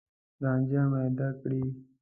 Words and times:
رانجه 0.43 0.81
میده 0.91 1.27
کړي 1.39 1.61